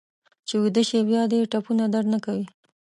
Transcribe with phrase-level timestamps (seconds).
[0.47, 2.45] چې ویده شې بیا دې ټپونه درد نه کوي.